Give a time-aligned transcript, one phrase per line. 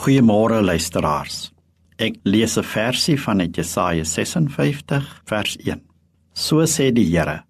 [0.00, 1.50] Goeiemôre luisteraars.
[2.00, 5.82] Ek lees 'n versie van Jesaja 56 vers 1.
[6.32, 7.44] So sê die Here: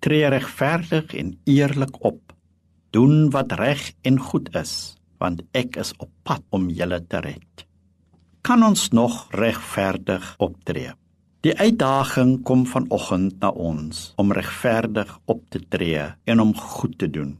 [0.00, 2.20] Tree regverdig en eerlik op.
[2.90, 7.64] Doen wat reg en goed is, want ek is op pad om julle te red.
[8.42, 10.92] Kan ons nog regverdig optree?
[11.40, 17.08] Die uitdaging kom vanoggend na ons om regverdig op te tree en om goed te
[17.08, 17.38] doen.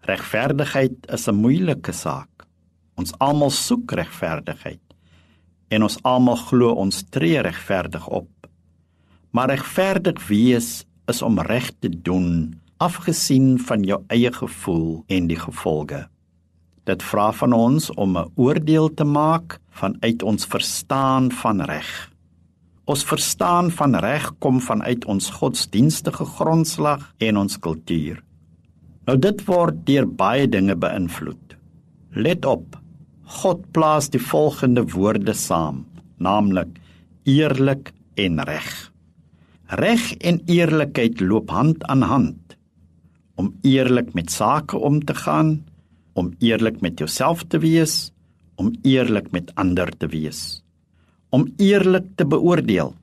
[0.00, 2.28] Regverdigheid is 'n moeilike saak.
[2.94, 4.80] Ons almal soek regverdigheid
[5.74, 8.30] en ons almal glo ons tree regverdig op.
[9.34, 15.38] Maar regverdig wees is om reg te doen afgesien van jou eie gevoel en die
[15.38, 16.04] gevolge.
[16.84, 22.10] Dit vra van ons om 'n oordeel te maak vanuit ons verstaan van reg.
[22.84, 28.22] Ons verstaan van reg kom vanuit ons godsdienstige grondslag en ons kultuur.
[29.06, 31.56] Nou dit word deur baie dinge beïnvloed.
[32.10, 32.83] Let op.
[33.24, 35.84] God plaas die volgende woorde saam,
[36.20, 36.76] naamlik
[37.24, 38.72] eerlik en reg.
[39.80, 42.56] Reg en eerlikheid loop hand aan hand.
[43.34, 45.64] Om eerlik met sake om te gaan,
[46.12, 48.12] om eerlik met jouself te wees,
[48.54, 50.62] om eerlik met ander te wees.
[51.30, 52.94] Om eerlik te beoordeel.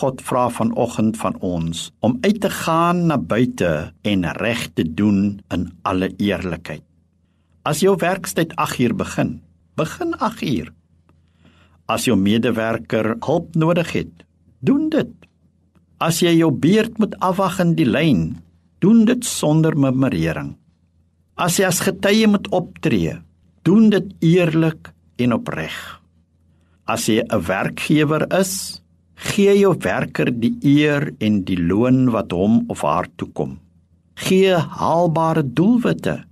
[0.00, 5.38] God vra vanoggend van ons om uit te gaan na buite en reg te doen
[5.54, 6.82] in alle eerlikheid.
[7.64, 9.28] As jou werkstyd 8uur begin,
[9.80, 10.66] begin 8uur.
[11.88, 14.24] As jou medewerker hulp nodig het,
[14.60, 15.08] doen dit.
[15.96, 18.34] As jy jou beurt moet afwag in die lyn,
[18.84, 20.58] doen dit sonder murmurering.
[21.40, 23.16] As jy as getuie moet optree,
[23.64, 25.80] doen dit eerlik en opreg.
[26.84, 28.82] As jy 'n werkgewer is,
[29.16, 33.56] gee jou werker die eer en die loon wat hom of haar toekom.
[34.20, 36.24] Gee haalbare doelwitte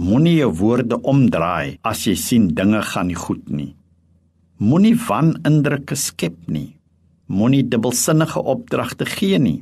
[0.00, 3.74] Moenie jou woorde omdraai as jy sien dinge gaan nie goed nie.
[4.56, 6.78] Moenie van indrukke skep nie.
[7.28, 9.58] Moenie dubbelsinnige opdragte gee nie.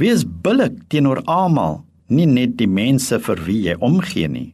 [0.00, 4.48] Wees billik teenoor almal, nie net die mense vir wie jy omgee nie.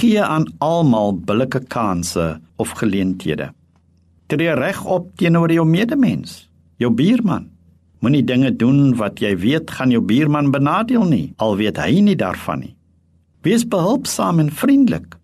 [0.00, 2.26] Gee aan almal billike kansse
[2.58, 3.52] of geleenthede.
[4.26, 6.48] Tree reg op teenoor jou medemens,
[6.82, 7.46] jou buurman.
[8.02, 12.18] Moenie dinge doen wat jy weet gaan jou buurman benadeel nie, al weet hy nie
[12.18, 12.76] daarvan nie.
[13.42, 15.16] Wees behulpsaam en vriendelik.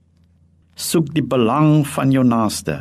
[0.74, 2.80] Soek die belang van jou naaste.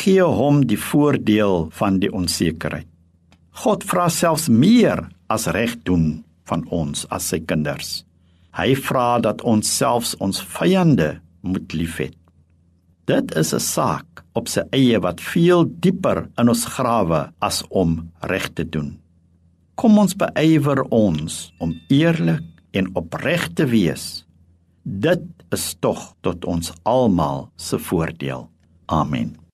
[0.00, 2.88] Gee hom die voordeel van die onsekerheid.
[3.62, 8.02] God vra selfs meer as reg doen van ons as sy kinders.
[8.58, 12.18] Hy vra dat ons selfs ons vyande moet liefhet.
[13.06, 18.10] Dit is 'n saak op sy eie wat veel dieper in ons grawe as om
[18.20, 18.98] reg te doen.
[19.76, 22.42] Kom ons beywer ons om eerlik
[22.72, 24.27] en opreg te wees
[24.82, 25.24] Dit
[25.54, 28.48] is tog tot ons almal se voordeel.
[28.86, 29.47] Amen.